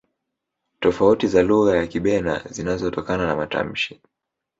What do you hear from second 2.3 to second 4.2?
zinazotokana na matamshi